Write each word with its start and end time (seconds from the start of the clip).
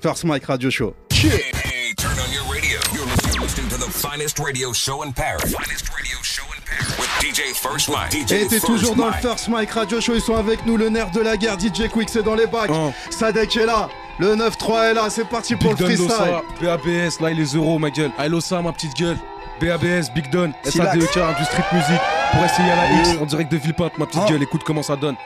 First 0.00 0.24
Mike 0.24 0.46
Radio 0.48 0.70
Show. 0.70 0.94
Hey, 1.10 1.28
hey, 1.52 1.92
turn 1.96 2.12
on 2.18 2.30
your 2.32 2.44
radio. 2.52 2.78
You're 2.94 3.06
listening, 3.06 3.68
to 3.70 3.76
the 3.76 3.90
finest 3.90 4.38
radio 4.38 4.72
show 4.72 5.02
in 5.02 5.12
Paris. 5.12 5.52
Finest 5.52 5.88
radio 5.96 6.18
show 6.22 6.44
in 6.54 6.62
Paris. 6.64 6.98
With 6.98 7.08
DJ 7.20 7.52
First 7.56 7.88
Mike. 7.88 8.10
DJ 8.12 8.32
Et 8.32 8.46
t'es 8.48 8.60
toujours 8.60 8.94
dans 8.94 9.06
le. 9.08 9.12
First 9.14 9.48
Mike 9.48 9.70
Radio 9.72 10.00
Show, 10.00 10.14
ils 10.14 10.20
sont 10.20 10.36
avec 10.36 10.64
nous, 10.66 10.76
le 10.76 10.88
nerf 10.88 11.10
de 11.10 11.20
la 11.20 11.36
guerre, 11.36 11.58
DJ 11.58 11.88
Quick 11.88 12.08
c'est 12.08 12.22
dans 12.22 12.36
les 12.36 12.46
bacs, 12.46 12.70
Oh. 12.72 12.92
Sadek 13.10 13.56
est 13.56 13.66
là, 13.66 13.88
le 14.20 14.36
9-3 14.36 14.90
est 14.90 14.94
là, 14.94 15.10
c'est 15.10 15.24
parti 15.28 15.56
pour 15.56 15.70
le 15.72 15.76
freestyle. 15.76 16.06
Losa, 16.06 16.42
BABS, 16.60 17.20
là 17.20 17.30
il 17.32 17.40
est 17.40 17.54
euros 17.56 17.78
ma 17.80 17.90
gueule. 17.90 18.12
I 18.18 18.28
Losa 18.28 18.62
ma 18.62 18.72
petite 18.72 18.94
gueule. 18.96 19.18
BABS, 19.60 20.10
Big 20.14 20.30
Don. 20.30 20.52
SADEK, 20.62 21.00
du 21.00 21.44
street 21.44 21.64
music. 21.72 22.00
Pour 22.32 22.44
essayer 22.44 22.70
à 22.70 22.76
la 22.76 23.00
X 23.00 23.08
en 23.20 23.26
direct 23.26 23.50
de 23.50 23.56
Villepinte, 23.56 23.98
ma 23.98 24.06
petite 24.06 24.20
Oh. 24.24 24.28
gueule. 24.30 24.42
Écoute 24.44 24.62
comment 24.64 24.84
ça 24.84 24.94
donne. 24.94 25.16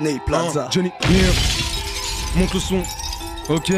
Ney 0.00 0.20
Plaza. 0.26 0.64
Hein, 0.64 0.68
Johnny. 0.70 0.92
Monte 2.36 2.52
le 2.52 2.60
son. 2.60 2.82
Ok. 3.48 3.72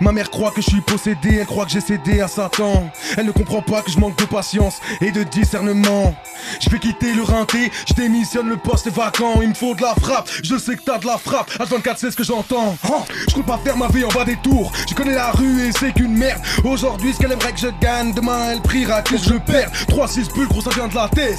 Ma 0.00 0.12
mère 0.12 0.30
croit 0.30 0.50
que 0.50 0.60
je 0.60 0.70
suis 0.70 0.80
possédé, 0.80 1.38
elle 1.40 1.46
croit 1.46 1.64
que 1.64 1.70
j'ai 1.70 1.80
cédé 1.80 2.20
à 2.20 2.28
Satan. 2.28 2.90
Elle 3.16 3.26
ne 3.26 3.32
comprend 3.32 3.62
pas 3.62 3.82
que 3.82 3.90
je 3.90 3.98
manque 3.98 4.16
de 4.16 4.24
patience 4.24 4.80
et 5.00 5.10
de 5.10 5.22
discernement. 5.22 6.14
Je 6.60 6.70
vais 6.70 6.78
quitter 6.78 7.12
le 7.14 7.22
rinté, 7.22 7.70
je 7.86 7.94
démissionne, 7.94 8.48
le 8.48 8.56
poste 8.56 8.88
vacant. 8.88 9.40
Il 9.42 9.48
me 9.50 9.54
faut 9.54 9.74
de 9.74 9.82
la 9.82 9.94
frappe, 9.94 10.28
je 10.42 10.56
sais 10.56 10.76
que 10.76 10.82
t'as 10.82 10.98
de 10.98 11.06
la 11.06 11.18
frappe. 11.18 11.50
H24, 11.58 11.94
c'est 11.96 12.10
ce 12.10 12.16
que 12.16 12.24
j'entends. 12.24 12.76
Oh, 12.88 13.02
je 13.28 13.34
compte 13.34 13.46
pas 13.46 13.58
faire 13.58 13.76
ma 13.76 13.88
vie 13.88 14.04
en 14.04 14.08
bas 14.08 14.24
des 14.24 14.36
tours. 14.36 14.72
Je 14.88 14.94
connais 14.94 15.14
la 15.14 15.30
rue 15.30 15.68
et 15.68 15.72
c'est 15.72 15.92
qu'une 15.92 16.16
merde. 16.16 16.40
Aujourd'hui, 16.64 17.12
ce 17.12 17.18
qu'elle 17.18 17.32
aimerait 17.32 17.52
que 17.52 17.60
je 17.60 17.68
gagne, 17.80 18.12
demain 18.12 18.52
elle 18.52 18.62
priera 18.62 19.02
que 19.02 19.16
je 19.16 19.34
le 19.34 19.40
perde. 19.40 19.72
3-6 19.88 20.32
bulles, 20.32 20.48
gros, 20.48 20.60
ça 20.60 20.70
vient 20.70 20.88
de 20.88 20.94
la 20.94 21.08
tête. 21.08 21.38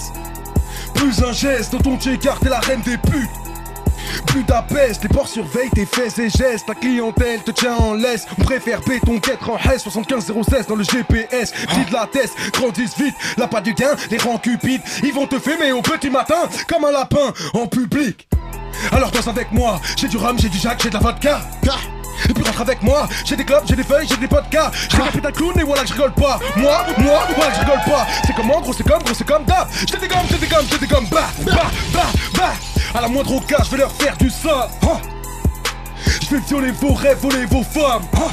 Plus 0.93 1.23
un 1.23 1.31
geste, 1.31 1.73
dans 1.73 1.79
ton 1.79 1.97
t'écartes 1.97 2.43
t'es 2.43 2.49
la 2.49 2.59
reine 2.59 2.81
des 2.81 2.97
putes. 2.97 3.29
Plus 4.29 4.45
les 5.01 5.09
ports 5.09 5.27
surveillent 5.27 5.71
tes 5.71 5.87
fesses 5.87 6.19
et 6.19 6.29
gestes. 6.29 6.67
Ta 6.67 6.75
clientèle 6.75 7.41
te 7.43 7.49
tient 7.49 7.75
en 7.75 7.93
laisse. 7.93 8.27
On 8.37 8.43
préfère 8.43 8.79
béton 8.81 9.19
qu'être 9.19 9.49
en 9.49 9.57
S 9.57 9.83
75 9.83 10.67
dans 10.67 10.75
le 10.75 10.83
GPS. 10.83 11.51
Dis 11.73 11.85
de 11.85 11.93
la 11.93 12.05
tête, 12.05 12.31
grandissent 12.53 12.97
vite. 12.97 13.15
Là 13.37 13.47
pas 13.47 13.59
du 13.59 13.73
gain, 13.73 13.95
les 14.11 14.17
rangs 14.19 14.37
cupides. 14.37 14.81
Ils 15.03 15.13
vont 15.13 15.25
te 15.25 15.39
fumer 15.39 15.71
au 15.71 15.81
petit 15.81 16.11
matin 16.11 16.47
comme 16.67 16.85
un 16.85 16.91
lapin 16.91 17.33
en 17.53 17.65
public. 17.65 18.27
Alors 18.91 19.09
danse 19.09 19.27
avec 19.27 19.51
moi. 19.51 19.81
J'ai 19.97 20.07
du 20.07 20.17
rhum, 20.17 20.37
j'ai 20.39 20.49
du 20.49 20.59
jack, 20.59 20.79
j'ai 20.83 20.89
de 20.89 20.93
la 20.93 20.99
vodka. 20.99 21.41
Et 22.29 22.33
puis 22.33 22.43
rentre 22.43 22.61
avec 22.61 22.83
moi, 22.83 23.07
j'ai 23.25 23.35
des 23.35 23.45
clopes, 23.45 23.63
j'ai 23.65 23.77
des 23.77 23.83
feuilles, 23.83 24.05
j'ai 24.05 24.17
des 24.17 24.27
podcasts 24.27 24.73
J'ai 24.91 24.97
la 24.97 25.05
pétale 25.05 25.31
clown 25.31 25.57
et 25.57 25.63
voilà 25.63 25.83
que 25.83 25.87
je 25.87 25.93
rigole 25.93 26.11
pas 26.11 26.37
Moi, 26.57 26.85
moi, 26.97 27.21
voilà 27.33 27.51
que 27.51 27.55
je 27.55 27.59
rigole 27.61 27.83
pas 27.85 28.05
C'est 28.27 28.35
comment 28.35 28.59
gros 28.59 28.73
c'est 28.73 28.83
comme, 28.83 29.01
gros 29.01 29.13
c'est 29.13 29.25
comme 29.25 29.45
d'hab 29.45 29.67
J'ai 29.89 29.97
des 29.97 30.07
gommes, 30.07 30.27
j'ai 30.29 30.37
des 30.37 30.47
gommes, 30.47 30.65
j'ai 30.69 30.77
des 30.79 30.87
gommes 30.87 31.07
Bah, 31.09 31.29
bah, 31.45 31.71
bah, 31.93 32.07
bah 32.35 32.53
À 32.93 33.01
la 33.01 33.07
moindre 33.07 33.35
occasion, 33.35 33.63
je 33.65 33.71
vais 33.71 33.77
leur 33.77 33.91
faire 33.91 34.17
du 34.17 34.29
sale 34.29 34.69
Hein. 34.83 34.97
Je 36.21 36.35
vais 36.35 36.41
violer 36.41 36.71
vos 36.71 36.93
rêves, 36.93 37.17
voler 37.21 37.45
vos 37.45 37.63
femmes 37.63 38.03
Hein. 38.15 38.31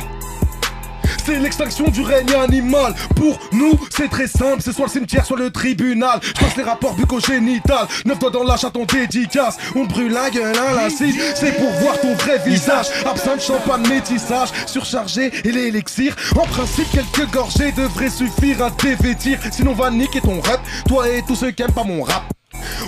c'est 1.25 1.39
l'extinction 1.41 1.89
du 1.89 2.03
règne 2.03 2.33
animal. 2.35 2.95
Pour 3.17 3.39
nous, 3.53 3.79
c'est 3.91 4.09
très 4.09 4.29
simple, 4.29 4.61
c'est 4.61 4.73
soit 4.73 4.87
le 4.87 4.93
cimetière, 4.93 5.27
soit 5.27 5.37
le 5.37 5.51
tribunal. 5.51 6.21
Je 6.23 6.33
passe 6.33 6.57
les 6.57 6.63
rapports 6.63 6.95
bucco-génital. 6.95 7.87
Neuf 8.05 8.19
doigts 8.19 8.31
dans 8.31 8.45
la 8.45 8.57
chatte, 8.57 8.77
on 8.77 8.85
dédicace. 8.85 9.57
On 9.75 9.85
brûle 9.85 10.13
la 10.13 10.31
gueule 10.31 10.57
à 10.57 10.75
l'acide, 10.75 11.17
c'est 11.35 11.53
pour 11.57 11.71
voir 11.81 12.01
ton 12.01 12.15
vrai 12.15 12.39
visage. 12.47 12.87
Absinthe, 13.05 13.43
champagne, 13.43 13.87
métissage, 13.89 14.51
surchargé 14.67 15.33
et 15.45 15.53
l'élixir. 15.53 16.15
En 16.37 16.47
principe, 16.47 16.91
quelques 16.93 17.31
gorgées 17.31 17.73
devraient 17.73 18.11
suffire 18.11 18.63
à 18.63 18.71
dévêtir. 18.71 19.39
Sinon, 19.51 19.75
va 19.75 19.91
niquer 19.91 20.21
ton 20.21 20.41
rap, 20.41 20.61
toi 20.89 21.09
et 21.09 21.23
tous 21.27 21.35
ceux 21.37 21.51
qui 21.51 21.63
aiment 21.63 21.73
pas 21.73 21.85
mon 21.85 22.03
rap. 22.03 22.23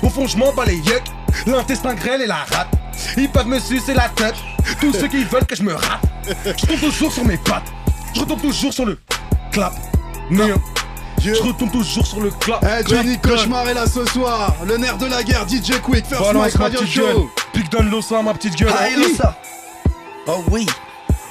Au 0.03 0.09
fond, 0.09 0.27
je 0.27 0.37
m'en 0.39 0.53
bats 0.53 0.65
les 0.65 0.77
yucks, 0.77 1.11
l'intestin 1.47 1.95
grêle 1.95 2.23
et 2.23 2.27
la 2.27 2.45
rate. 2.51 2.69
Ils 3.17 3.29
peuvent 3.29 3.47
me 3.47 3.59
sucer 3.59 3.95
la 3.95 4.09
tête, 4.09 4.35
tous 4.81 4.93
ceux 4.93 5.09
qui 5.09 5.25
veulent 5.25 5.47
que 5.47 5.57
je 5.57 5.63
me 5.63 5.75
rate. 5.75 6.03
Je 6.45 6.67
tombe 6.67 6.81
toujours 6.81 7.13
sur 7.13 7.25
mes 7.25 7.37
pattes, 7.37 7.73
je 8.15 8.21
retombe 8.21 8.41
toujours 8.41 8.73
sur 8.73 8.87
le 8.87 8.99
clap. 9.53 9.73
Néo. 10.31 10.57
Je 11.21 11.33
retombe 11.43 11.73
toujours 11.73 12.07
sur 12.07 12.21
le 12.21 12.31
clap. 12.31 12.65
Eh 12.65 12.89
Johnny 12.89 13.19
Cauchemar 13.19 13.69
est 13.69 13.75
là 13.75 13.87
ce 13.87 14.05
soir, 14.07 14.55
le 14.67 14.77
nerf 14.77 14.99
de 14.99 15.07
la 15.07 15.23
guerre, 15.23 15.47
DJ 15.49 15.81
Quick, 15.81 16.07
First 16.07 16.35
Mike 16.35 16.55
Radio. 16.55 16.85
Show. 16.87 17.31
Big 17.55 17.69
Don 17.71 17.85
Losa, 17.85 18.23
ma 18.23 18.35
petite 18.35 18.57
gueule. 18.57 18.73
Ah, 18.73 18.87
ça. 19.17 19.37
Oh 20.27 20.45
oui. 20.51 20.67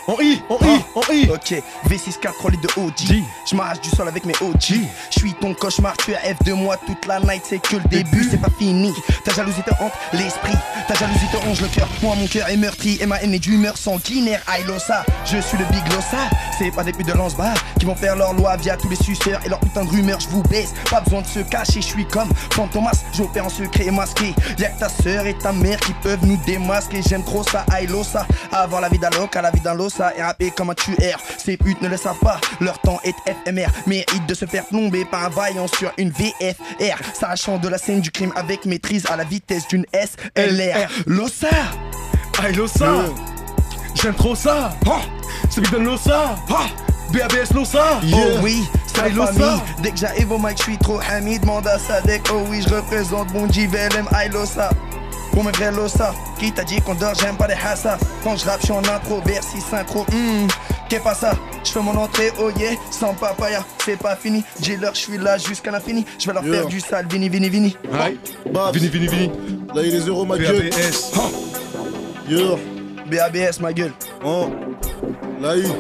En 0.08 0.16
I, 0.22 0.42
en 0.50 0.58
I, 0.66 0.82
en 0.96 1.14
I. 1.14 1.30
Ok, 1.30 1.62
V64 1.90 2.38
3 2.38 2.52
litres 2.52 2.76
de 2.76 2.82
OG. 2.82 3.24
Je 3.46 3.56
m'arrache 3.56 3.82
du 3.82 3.90
sol 3.90 4.08
avec 4.08 4.26
mes 4.26 4.34
OG. 4.42 4.80
Je 5.12 5.20
suis 5.20 5.34
ton 5.34 5.54
cauchemar, 5.54 5.96
tu 5.98 6.12
es 6.12 6.34
F 6.34 6.44
de 6.44 6.54
moi 6.54 6.78
toute 6.78 7.06
la 7.06 7.20
night, 7.20 7.44
c'est 7.48 7.60
que 7.60 7.76
le 7.76 7.84
début, 7.90 8.28
c'est 8.30 8.42
pas 8.42 8.50
fini. 8.58 8.94
Ta 9.24 9.34
jalousie 9.34 9.64
te 9.64 9.72
hante 9.82 9.92
l'esprit, 10.14 10.56
ta 10.88 10.94
jalousie 10.94 11.28
te 11.32 11.38
ronge 11.38 11.62
le 11.62 11.68
cœur. 11.68 11.88
Moi, 12.02 12.16
mon 12.16 12.28
cœur 12.28 12.48
est 12.50 12.58
meurtri 12.58 12.98
et 13.02 13.06
ma 13.06 13.22
haine 13.22 13.34
est 13.34 13.40
d'humeur 13.40 13.78
sanguinaire. 13.78 14.42
Aïe 14.48 14.64
Losa, 14.66 15.06
je 15.26 15.38
suis 15.40 15.58
le 15.58 15.66
Big 15.66 15.86
Losa. 15.92 16.30
C'est 16.58 16.72
pas 16.72 16.84
des 16.84 16.94
putes 16.94 17.08
de 17.08 17.14
lance-bar 17.14 17.54
qui 17.80 17.86
vont 17.86 17.96
faire 17.96 18.16
leur 18.16 18.34
loi 18.34 18.56
via 18.58 18.78
tous 18.78 18.90
les 18.90 18.96
suceurs 18.96 19.40
et 19.46 19.50
leur 19.50 19.60
putain 19.60 19.84
de 19.84 19.90
rumeurs. 19.90 20.20
Je 20.20 20.30
vous 20.30 20.44
baisse, 20.44 20.74
pas 20.90 21.02
besoin 21.02 21.22
de 21.22 21.28
se 21.28 21.40
cacher, 21.40 21.82
je 21.82 21.88
suis 21.88 22.06
comme 22.06 22.30
Fantomas. 22.52 23.04
J'opère 23.14 23.46
en 23.46 23.50
secret 23.50 23.86
et 23.86 23.92
masqué. 23.92 24.34
Y'a 24.58 24.70
que 24.70 24.80
ta 24.80 24.90
sœur 24.90 25.26
et 25.28 25.38
ta 25.38 25.52
mère 25.52 25.80
qui 25.80 25.94
peuvent 26.02 26.26
nous 26.26 26.38
démasquer. 26.46 27.02
J'aime 27.08 27.24
trop 27.24 27.44
ça, 27.44 27.66
aïe 27.72 27.88
Losa. 27.88 28.26
Avoir 28.52 28.82
la 28.82 28.90
vie 28.90 29.00
d'un 29.00 29.10
loca, 29.12 29.42
la 29.42 29.52
vie 29.52 29.60
d'un 29.60 29.74
Et 30.00 30.22
rapper 30.22 30.52
comme 30.52 30.70
un 30.70 30.76
tueur. 30.76 31.20
Ces 31.38 31.58
putes 31.58 31.82
ne 31.82 31.88
le 31.88 31.98
savent 31.98 32.20
pas, 32.20 32.40
leur 32.60 32.80
temps 32.80 33.00
est 33.04 33.16
éphémère. 33.26 33.72
Mérite 33.88 34.28
de 34.28 34.34
se 34.36 34.46
faire 34.46 34.66
plomber 34.66 35.06
par 35.06 35.26
un 35.26 35.30
vaillant 35.30 35.68
sur 35.68 35.92
une 35.98 36.12
VFR. 36.12 36.98
Sachant 37.14 37.58
de 37.58 37.68
la 37.68 37.78
scène 37.78 38.02
du 38.02 38.12
crime 38.12 38.32
avec 38.36 38.66
maîtrise 38.66 39.06
à 39.10 39.16
la 39.16 39.24
vitesse 39.24 39.68
d'une 39.68 39.86
SLR. 39.94 40.88
Losa! 41.08 41.48
Aïe 42.44 42.54
Losa. 42.54 43.06
J'aime 43.96 44.14
trop 44.14 44.36
ça. 44.36 44.70
C'est 45.50 45.62
Big 45.62 45.72
Don 45.72 45.84
Losa. 45.84 46.36
Ah, 46.50 46.68
BABS 47.12 47.54
Losa. 47.56 48.00
Oh 48.14 48.18
oui, 48.44 48.64
c'est 48.86 49.02
Aïe, 49.02 49.14
famille. 49.14 49.62
Dès 49.82 49.92
que 49.92 49.98
j'arrive 49.98 50.32
au 50.32 50.38
mic, 50.38 50.58
je 50.58 50.64
suis 50.64 50.78
trop 50.78 51.00
ami. 51.10 51.40
Demande 51.40 51.66
à 51.68 51.80
Sadek. 51.80 52.22
Oh 52.32 52.44
oui, 52.50 52.64
je 52.68 52.76
représente 52.76 53.34
mon 53.34 53.52
JVLM. 53.52 54.08
Aïe 54.12 54.30
Losa. 54.30 54.70
Pour 55.38 55.44
mes 55.46 55.52
vrais 55.52 55.72
Losa. 55.72 56.16
Qui 56.40 56.52
t'a 56.52 56.64
dit 56.64 56.82
qu'on 56.82 56.96
dort, 56.96 57.14
j'aime 57.14 57.38
pas 57.38 57.46
les 57.46 57.54
hassa. 57.54 58.00
Quand 58.24 58.36
je 58.36 58.44
rappe, 58.44 58.60
je 58.62 58.66
suis 58.66 58.74
en 58.74 58.80
intro, 58.80 59.22
Bercy, 59.24 59.62
synchro. 59.62 60.00
Hum, 60.12 60.48
qu'est 60.90 61.00
pas 61.00 61.14
ça? 61.14 61.34
Je 61.64 61.70
fais 61.74 61.80
mon 61.80 61.96
entrée, 61.96 62.32
oh 62.40 62.50
yeah, 62.58 62.72
sans 62.90 63.14
papaya. 63.14 63.64
C'est 63.86 63.98
pas 64.00 64.16
fini. 64.16 64.44
Dealer, 64.62 64.90
je 64.96 65.00
suis 65.00 65.18
là 65.20 65.38
jusqu'à 65.38 65.70
l'infini. 65.70 66.08
Je 66.18 66.26
vais 66.26 66.34
leur 66.34 66.44
Yeah. 66.44 66.56
faire 66.62 66.66
du 66.66 66.80
sale, 66.80 67.06
vini, 67.08 67.30
vini, 67.30 67.50
vini. 67.50 67.78
Aïe. 68.02 68.18
Babs, 68.52 68.74
Vini, 68.74 68.88
vini, 68.88 69.06
vini. 69.08 69.32
là 69.76 69.84
il 69.84 69.94
est 69.94 70.00
zéro 70.00 70.26
ma 70.26 70.40
gueule. 70.40 70.72
BABS. 70.72 71.12
Yo, 72.28 72.58
BABS, 73.06 73.60
ma 73.60 73.74
gueule. 73.74 73.94
oh, 74.26 74.50
là 75.40 75.56
il. 75.56 75.72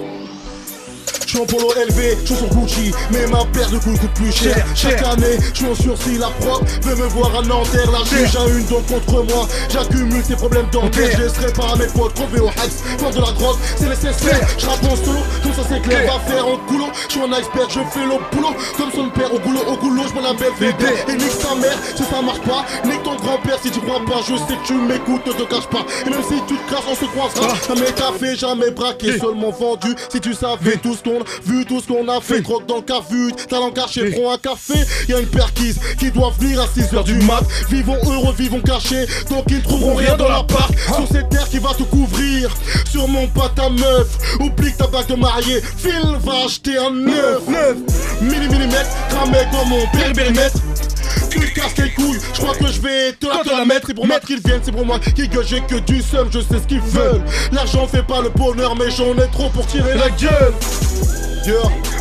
Je 1.37 1.43
suis 1.43 1.53
en 1.53 1.57
polo 1.57 1.71
élevé, 1.79 2.17
sur 2.25 2.47
Gucci, 2.49 2.91
mais 3.11 3.27
ma 3.27 3.45
paire 3.53 3.69
de 3.69 3.77
couilles 3.77 3.99
coûte 3.99 4.13
plus 4.15 4.31
cher. 4.31 4.55
Chaque 4.73 5.03
année, 5.03 5.37
je 5.53 5.57
suis 5.57 5.67
en 5.67 5.75
sursis, 5.75 6.17
la 6.17 6.29
propre 6.29 6.65
veut 6.81 6.95
me 6.95 7.07
voir 7.09 7.29
à 7.37 7.41
Nanterre. 7.43 7.91
La 7.91 8.03
juge 8.05 8.35
a 8.35 8.47
une 8.49 8.65
donc 8.65 8.87
contre 8.87 9.23
moi, 9.31 9.47
j'accumule 9.69 10.23
ces 10.27 10.35
problèmes 10.35 10.65
dentaires. 10.71 11.11
Je 11.15 11.21
laisserai 11.21 11.53
pas 11.53 11.73
à 11.73 11.75
mes 11.75 11.85
potes 11.85 12.15
crever 12.15 12.39
au 12.39 12.47
Hex, 12.47 12.81
vendre 12.97 13.13
de 13.13 13.21
la 13.21 13.31
drogue, 13.33 13.57
c'est 13.75 13.87
nécessaire. 13.87 14.47
Je 14.57 14.65
rappe 14.65 14.83
en 14.83 14.95
solo, 14.95 15.19
tout 15.43 15.53
ça 15.53 15.61
c'est 15.69 15.81
clair, 15.83 16.11
va 16.11 16.19
faire 16.33 16.47
en 16.47 16.57
coulo. 16.65 16.85
Je 17.07 17.11
suis 17.11 17.21
un 17.21 17.37
expert, 17.37 17.69
je 17.69 17.79
fais 17.91 18.05
le 18.05 18.17
boulot, 18.35 18.55
comme 18.75 18.91
son 18.91 19.09
père 19.11 19.31
au 19.31 19.37
goulot, 19.37 19.61
au 19.67 19.77
goulot, 19.77 20.03
je 20.09 20.19
la 20.19 20.33
belle 20.33 20.57
bébé. 20.59 20.91
Et 21.07 21.13
nique 21.13 21.37
ta 21.37 21.53
mère, 21.53 21.77
si 21.95 22.03
ça 22.03 22.19
marche 22.19 22.41
pas, 22.41 22.65
nique 22.83 23.03
ton 23.03 23.15
grand-père 23.15 23.59
si 23.61 23.69
tu 23.69 23.79
crois 23.81 24.01
pas. 24.07 24.21
Je 24.27 24.35
sais 24.37 24.57
que 24.57 24.65
tu 24.65 24.73
m'écoutes, 24.73 25.27
ne 25.27 25.33
te 25.33 25.43
cache 25.43 25.67
pas. 25.67 25.85
Et 26.03 26.09
même 26.09 26.23
si 26.23 26.41
tu 26.47 26.57
te 26.57 26.71
crasses, 26.71 26.85
on 26.89 26.95
se 26.95 27.05
croisera. 27.05 27.53
Jamais 27.67 27.91
café, 27.91 28.35
jamais 28.35 28.71
braqué, 28.71 29.19
seulement 29.19 29.51
vendu. 29.51 29.93
Si 30.09 30.19
tu 30.19 30.33
savais 30.33 30.77
tout 30.77 30.95
ce 30.95 31.03
qu'on 31.03 31.26
vu, 31.45 31.65
tout 31.65 31.81
ce 31.81 31.87
qu'on 31.87 32.07
a 32.07 32.21
fait, 32.21 32.41
drogue 32.41 32.65
dans 32.65 32.77
le 32.77 32.81
café, 32.81 33.47
talent 33.49 33.71
caché, 33.71 34.11
prends 34.11 34.33
un 34.33 34.37
café. 34.37 34.79
Y 35.07 35.13
a 35.13 35.19
une 35.19 35.27
perquise 35.27 35.79
qui 35.99 36.11
doit 36.11 36.33
venir 36.39 36.61
à 36.61 36.65
6h 36.65 37.03
du 37.03 37.15
mat. 37.25 37.43
Vivons 37.69 37.97
heureux, 38.05 38.33
vivons 38.37 38.61
cachés, 38.61 39.05
donc 39.29 39.45
ils 39.49 39.57
ne 39.57 39.61
trouveront 39.61 39.95
rien 39.95 40.15
dans 40.17 40.29
l'appart. 40.29 40.71
Sur 40.95 41.07
cette 41.11 41.29
terre 41.29 41.47
qui 41.49 41.59
va 41.59 41.73
te 41.73 41.83
couvrir, 41.83 42.49
sur 42.89 43.07
mon 43.07 43.27
pas 43.27 43.49
ta 43.55 43.69
meuf. 43.69 44.07
Oublie 44.39 44.71
que 44.73 44.77
ta 44.77 44.87
bague 44.87 45.07
de 45.07 45.15
mariée, 45.15 45.61
Phil 45.77 46.17
va 46.23 46.45
acheter 46.45 46.77
un 46.77 46.91
neuf. 46.91 47.41
9 47.47 47.77
millimètres, 48.21 48.89
cramé 49.09 49.39
comme 49.51 49.69
mon 49.69 49.85
périmètre. 49.87 50.57
Tu 51.29 51.39
casses 51.53 51.77
les 51.77 51.91
couilles, 51.91 52.19
je 52.33 52.39
crois 52.39 52.55
que 52.55 52.67
je 52.67 52.81
vais 52.81 53.11
te 53.13 53.27
la, 53.27 53.43
te 53.43 53.49
la 53.49 53.65
mettre. 53.65 53.87
C'est 53.87 53.93
pour 53.93 54.07
moi 54.07 54.19
qu'ils 54.19 54.39
viennent, 54.39 54.61
c'est 54.63 54.71
pour 54.71 54.85
moi 54.85 54.99
qui 54.99 55.27
gueule, 55.27 55.45
j'ai 55.45 55.61
que 55.61 55.75
du 55.75 56.01
seum, 56.01 56.29
je 56.31 56.39
sais 56.39 56.59
ce 56.61 56.67
qu'ils 56.67 56.81
veulent. 56.81 57.21
L'argent 57.51 57.87
fait 57.87 58.03
pas 58.03 58.21
le 58.21 58.29
bonheur, 58.29 58.75
mais 58.75 58.89
j'en 58.91 59.13
ai 59.13 59.27
trop 59.31 59.49
pour 59.49 59.65
tirer 59.67 59.95
la 59.95 60.09
gueule. 60.09 60.53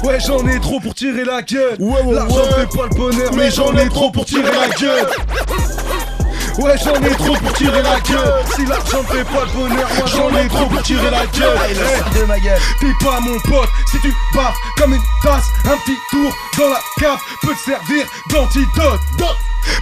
Ouais, 0.03 0.19
j'en 0.21 0.47
ai 0.49 0.59
trop 0.61 0.81
pour 0.81 0.95
tirer 0.95 1.25
la 1.25 1.41
gueule. 1.43 1.77
Ouais, 1.79 2.01
ouais, 2.03 2.15
L'argent 2.15 2.37
ouais. 2.37 2.67
fait 2.67 2.77
pas 2.77 2.85
le 2.91 2.97
bonheur, 2.97 3.33
mais 3.35 3.51
j'en 3.51 3.73
ai 3.77 3.89
trop 3.89 4.11
pour 4.11 4.25
tirer 4.25 4.51
la 4.51 4.69
gueule. 4.77 5.07
Ouais, 6.59 6.75
j'en 6.83 6.95
ai 6.95 7.11
trop 7.17 7.35
pour 7.37 7.53
tirer 7.53 7.83
la 7.83 8.01
gueule. 8.01 8.45
Si 8.55 8.65
l'argent 8.67 9.03
fait 9.11 9.25
pas 9.25 9.45
le 9.45 9.53
bonheur, 9.53 9.89
moi 9.97 10.07
j'en 10.07 10.37
ai 10.37 10.49
trop 10.49 10.67
pour 10.67 10.83
tirer 10.83 11.11
la 11.11 11.27
gueule. 11.27 11.59
Aïe 11.59 11.73
Hey. 11.73 11.79
Losa, 11.79 12.21
de 12.21 12.25
ma 12.27 12.39
gueule. 12.41 12.59
T'es 12.81 13.05
pas 13.05 13.21
mon 13.21 13.39
pote 13.41 13.69
si 13.91 14.01
tu 14.01 14.13
baffes 14.35 14.57
comme 14.79 14.95
une 14.95 15.03
tasse. 15.23 15.45
Un 15.67 15.77
petit 15.79 15.97
tour 16.11 16.33
dans 16.59 16.71
la 16.71 16.81
cave 16.99 17.19
peut 17.43 17.55
te 17.55 17.71
servir 17.71 18.07
d'antidote. 18.31 19.01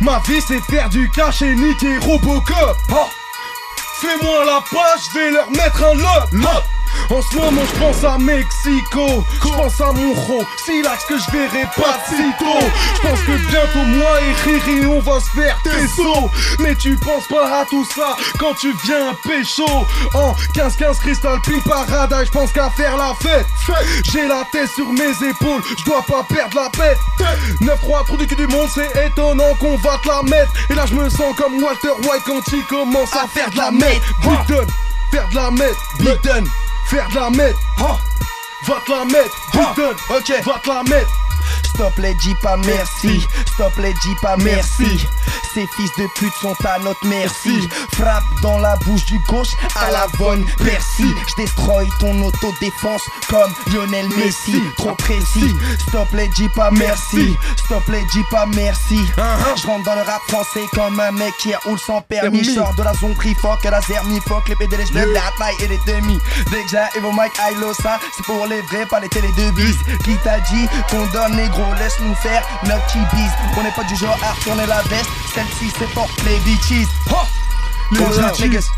Ma 0.00 0.20
vie 0.26 0.40
c'est 0.46 0.60
faire 0.62 0.88
du 0.90 1.08
cash 1.10 1.42
et 1.42 1.54
niquer 1.54 1.98
Robocop. 1.98 2.76
Oh. 2.90 3.06
Fais-moi 4.00 4.44
la 4.44 4.60
page, 4.70 5.00
je 5.12 5.18
vais 5.18 5.30
leur 5.30 5.50
mettre 5.52 5.82
un 5.84 5.94
lot. 5.94 6.60
En 7.10 7.20
ce 7.22 7.36
moment, 7.36 7.62
je 7.66 7.78
pense 7.78 8.04
à 8.04 8.18
Mexico. 8.18 9.24
Je 9.42 9.48
pense 9.48 9.80
à 9.80 9.92
mon 9.92 10.14
ro. 10.14 10.42
C'est 10.64 10.82
l'axe 10.82 11.04
que 11.04 11.18
je 11.18 11.30
verrai 11.30 11.66
pas 11.76 11.98
de 11.98 12.16
sitôt. 12.16 12.66
Je 12.96 13.08
pense 13.08 13.20
que 13.20 13.50
bientôt, 13.50 13.84
moi 13.86 14.20
et 14.22 14.32
Riri, 14.42 14.86
on 14.86 15.00
va 15.00 15.20
se 15.20 15.30
faire 15.30 15.58
tes 15.62 15.86
sauts. 15.88 16.30
Mais 16.60 16.74
tu 16.74 16.96
penses 16.96 17.26
pas 17.28 17.60
à 17.60 17.64
tout 17.66 17.84
ça 17.84 18.16
quand 18.38 18.54
tu 18.54 18.72
viens 18.84 19.14
pécho. 19.22 19.66
En 20.14 20.32
15-15 20.54 20.98
Crystal 21.00 21.40
Pink 21.42 21.64
Paradise, 21.64 22.26
je 22.26 22.30
pense 22.30 22.52
qu'à 22.52 22.70
faire 22.70 22.96
la 22.96 23.14
fête. 23.20 23.46
J'ai 24.04 24.26
la 24.26 24.44
tête 24.52 24.70
sur 24.74 24.90
mes 24.92 25.10
épaules, 25.28 25.62
je 25.78 25.84
dois 25.84 26.02
pas 26.02 26.22
perdre 26.22 26.56
la 26.56 26.70
paix. 26.70 26.96
9-3, 27.60 28.06
trou 28.06 28.16
du 28.16 28.26
cul 28.26 28.36
du 28.36 28.46
monde, 28.46 28.68
c'est 28.74 29.06
étonnant 29.06 29.54
qu'on 29.60 29.76
va 29.76 29.98
te 29.98 30.08
la 30.08 30.22
mettre. 30.22 30.52
Et 30.70 30.74
là, 30.74 30.84
je 30.86 30.94
me 30.94 31.08
sens 31.08 31.34
comme 31.36 31.62
Walter 31.62 31.88
White 32.08 32.22
quand 32.26 32.42
il 32.52 32.64
commence 32.64 33.14
à, 33.14 33.26
faire 33.28 33.50
de 33.50 33.56
la 33.56 33.70
mette. 33.70 34.02
Big 34.22 34.68
faire 35.10 35.28
de 35.28 35.34
la 35.34 35.50
mette. 35.50 35.76
Big 36.00 36.44
faire 36.94 37.08
de 37.08 37.14
la 37.16 37.30
mette. 37.30 37.56
Va 38.66 38.80
te 38.86 38.90
la 38.92 39.04
mettre, 39.04 39.34
Ok. 40.10 40.32
va 40.46 40.58
te 40.62 40.68
la 40.68 40.82
mettre. 40.84 41.10
Stop 41.64 41.98
les 41.98 42.14
dis 42.14 42.34
pas 42.40 42.56
merci, 42.56 43.26
stop 43.54 43.76
les 43.78 43.92
dis 43.92 44.14
pas 44.22 44.36
merci. 44.36 45.06
Ces 45.54 45.68
fils 45.76 45.90
de 45.96 46.06
pute 46.16 46.32
sont 46.40 46.56
à 46.64 46.80
notre 46.80 47.06
merci. 47.06 47.68
Frappe 47.92 48.24
dans 48.42 48.58
la 48.58 48.74
bouche 48.84 49.04
du 49.06 49.18
gauche 49.28 49.52
à 49.76 49.90
la 49.90 50.06
bonne 50.18 50.44
Percy. 50.64 51.06
Je 51.28 51.42
destroy 51.42 51.88
ton 52.00 52.20
autodéfense 52.22 53.02
comme 53.28 53.52
Lionel 53.72 54.08
Messi. 54.16 54.60
Trop 54.76 54.94
précis, 54.96 55.54
stop 55.88 56.08
les 56.12 56.26
dis 56.28 56.48
pas 56.48 56.70
merci, 56.72 57.36
stop 57.64 57.84
les 57.88 58.02
dis 58.12 58.24
pas 58.30 58.46
merci. 58.46 58.98
Je 59.56 59.66
rentre 59.66 59.84
dans 59.84 59.94
le 59.94 60.02
rap 60.02 60.22
français 60.28 60.64
comme 60.72 60.98
un 60.98 61.12
mec 61.12 61.32
qui 61.38 61.54
roule 61.54 61.78
sans 61.78 62.00
permis. 62.00 62.42
Je 62.42 62.50
sors 62.50 62.74
de 62.74 62.82
la 62.82 62.92
zone 62.94 63.14
fuck, 63.40 63.62
la 63.64 63.80
zermi 63.80 64.20
fuck, 64.26 64.48
les 64.48 64.56
PD, 64.56 64.76
les 64.76 65.06
la 65.06 65.20
taille 65.38 65.54
et 65.60 65.68
les 65.68 65.80
demi. 65.86 66.18
Dès 66.50 66.62
que 66.64 66.68
j'arrive 66.70 67.04
au 67.04 67.12
mic, 67.12 67.32
I 67.38 67.54
ça, 67.80 68.00
c'est 68.16 68.24
pour 68.26 68.46
les 68.46 68.60
vrais, 68.62 68.86
pas 68.86 69.00
les 69.00 69.08
télé 69.08 69.28
de 69.28 69.50
bis. 69.52 69.76
Qui 70.04 70.16
t'a 70.24 70.40
dit 70.40 70.66
qu'on 70.90 71.06
donne 71.06 71.36
négro, 71.36 71.62
laisse-nous 71.78 72.14
faire 72.16 72.42
notre 72.64 72.84
petit 72.86 72.98
bise. 73.14 73.32
On 73.56 73.62
n'est 73.62 73.70
pas 73.70 73.84
du 73.84 73.96
genre 73.96 74.18
à 74.22 74.32
retourner 74.32 74.66
la 74.66 74.82
veste, 74.82 75.08
celle-ci 75.44 75.74
c'est 75.78 75.90
pour 75.92 76.08
les 76.24 76.38
bitches. 76.40 76.86
Quand 77.96 78.12
je 78.12 78.20
rappe 78.20 78.38
niggas! 78.40 78.70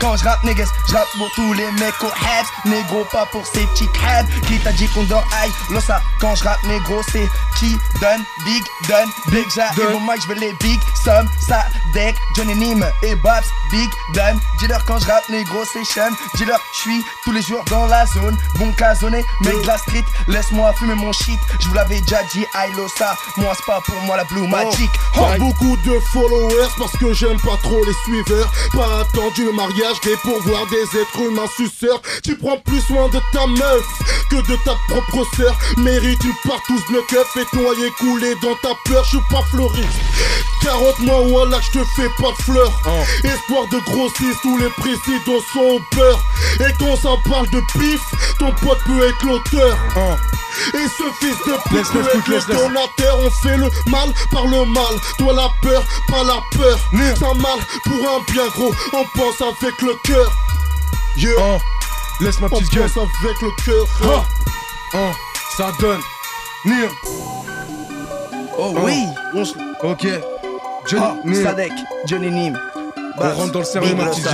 Quand 0.00 0.16
je 0.16 0.24
rappe 0.24 0.44
niggas, 0.44 0.68
je 0.88 1.18
pour 1.18 1.30
tous 1.34 1.52
les 1.54 1.70
mecs 1.72 2.02
au 2.02 2.08
heads 2.08 2.68
Négro 2.70 3.04
pas 3.10 3.26
pour 3.26 3.46
ces 3.46 3.64
petits 3.66 3.88
crabs 3.94 4.26
Qui 4.46 4.58
t'a 4.58 4.72
dit 4.72 4.86
qu'on 4.88 5.04
dort 5.04 5.26
aïe 5.40 5.50
Losa 5.70 6.02
Quand 6.20 6.34
je 6.34 6.44
rappe 6.44 6.62
négro 6.64 7.00
c'est 7.10 7.28
qui 7.58 7.78
donne 8.00 8.22
Big 8.44 8.62
donne. 8.88 9.08
Big 9.28 9.46
j'arrive 9.54 9.94
au 9.94 10.00
mic 10.00 10.20
je 10.22 10.28
veux 10.28 10.40
les 10.40 10.52
big 10.54 10.80
Some 11.04 11.28
ça 11.40 11.66
deck 11.94 12.16
Johnny 12.36 12.54
Nim 12.54 12.84
et 13.02 13.14
Babs 13.16 13.44
Big 13.70 13.88
donne 14.14 14.38
Dis-leur 14.58 14.84
quand 14.84 14.98
je 14.98 15.06
rappe 15.06 15.28
négro 15.28 15.64
c'est 15.72 15.84
chum 15.84 16.14
Dis-leur 16.36 16.60
je 16.74 16.80
suis 16.80 17.04
tous 17.24 17.32
les 17.32 17.42
jours 17.42 17.64
dans 17.70 17.86
la 17.86 18.04
zone 18.06 18.36
Bon 18.58 18.72
casonné 18.72 19.24
mec 19.42 19.60
de 19.62 19.66
la 19.66 19.78
street 19.78 20.04
Laisse-moi 20.28 20.72
fumer 20.74 20.94
mon 20.94 21.12
shit 21.12 21.38
Je 21.60 21.68
vous 21.68 21.74
l'avais 21.74 22.00
déjà 22.00 22.22
dit 22.32 22.44
aïe 22.54 22.72
Losa 22.76 23.16
Moi 23.36 23.52
c'est 23.56 23.66
pas 23.66 23.80
pour 23.86 24.00
moi 24.02 24.16
la 24.16 24.24
blue 24.24 24.46
magic 24.46 24.90
Oh. 25.16 25.26
beaucoup 25.38 25.76
de 25.84 25.98
followers 26.12 26.68
parce 26.76 26.92
que 26.96 27.12
j'aime 27.12 27.38
pas 27.40 27.56
trop 27.62 27.84
les 27.84 27.92
suiveurs. 28.04 28.50
Pas 28.72 29.00
attendu 29.00 29.44
le 29.44 29.52
mariage 29.52 30.00
gay 30.02 30.16
pour 30.22 30.40
voir 30.42 30.66
des 30.66 30.82
êtres 30.98 31.20
humains 31.20 31.46
suceurs. 31.56 32.02
Tu 32.24 32.36
prends 32.36 32.58
plus 32.58 32.80
soin 32.80 33.08
de 33.10 33.20
ta 33.32 33.46
meuf 33.46 33.84
que 34.28 34.36
de 34.36 34.56
ta 34.64 34.74
propre 34.88 35.24
sœur. 35.36 35.56
Mérite 35.76 36.22
une 36.24 36.34
partouze 36.50 36.82
de 36.90 37.00
keuf 37.08 37.36
et 37.36 37.56
noyer 37.56 37.90
coulé 38.00 38.34
dans 38.42 38.56
ta 38.56 38.74
peur. 38.86 39.04
Je 39.04 39.10
suis 39.10 39.26
pas 39.30 39.42
fleuriste. 39.50 39.88
Carotte 40.62 40.98
moi 41.00 41.20
voilà 41.28 41.58
je 41.60 41.78
te 41.78 41.83
fais 41.96 42.08
pas 42.20 42.30
de 42.36 42.42
fleurs. 42.42 42.72
Espoir 43.24 43.66
de 43.70 43.78
grossiste, 43.90 44.40
tous 44.42 44.58
les 44.58 44.68
présidents 44.70 45.40
sont 45.52 45.60
au 45.60 45.80
beurre. 45.96 46.20
Et 46.60 46.72
quand 46.78 46.96
ça 46.96 47.10
parle 47.28 47.48
de 47.50 47.60
pif, 47.78 48.00
ton 48.38 48.52
pote 48.52 48.78
peut 48.86 49.06
être 49.08 49.24
l'auteur. 49.24 49.76
Et 50.72 50.86
ce 50.86 51.02
fils 51.20 51.36
de 51.46 51.52
pute 51.68 51.92
peut 51.92 52.00
être 52.00 52.28
le 52.28 52.54
donateur 52.54 53.18
On 53.18 53.30
fait 53.30 53.56
le 53.56 53.68
mal 53.90 54.08
par 54.30 54.46
le 54.46 54.64
mal 54.66 55.00
Toi 55.18 55.32
la 55.34 55.48
peur, 55.60 55.82
pas 56.08 56.22
la 56.22 56.40
peur 56.56 56.78
Nir. 56.92 57.16
Ça 57.18 57.34
mal 57.34 57.58
pour 57.82 58.08
un 58.08 58.32
bien 58.32 58.46
gros 58.54 58.72
On 58.92 59.04
pense 59.18 59.40
avec 59.40 59.82
le 59.82 59.94
cœur 60.04 60.32
Yeah. 61.16 61.32
Oh, 61.38 61.58
laisse 62.20 62.40
ma 62.40 62.46
On 62.46 62.50
petite 62.50 62.72
gueule. 62.72 62.88
pense 62.88 63.08
avec 63.24 63.42
le 63.42 63.50
cœur 63.64 63.86
Oh, 64.04 64.22
oh, 64.94 65.10
ça 65.56 65.72
donne. 65.80 66.00
Nir, 66.64 66.88
Oh 68.56 68.72
oui 68.82 69.02
On 69.34 69.42
ok. 69.90 70.06
Johnny, 70.86 71.04
Oh, 71.06 71.28
Nir, 71.28 71.42
Sadek, 71.42 71.72
Johnny 72.06 72.30
Nim. 72.30 72.58
on 73.18 73.28
rentre 73.34 73.52
dans 73.52 73.58
le 73.60 73.64
sérieux, 73.64 73.94
Big 73.94 74.04
ma 74.04 74.10
petite. 74.10 74.26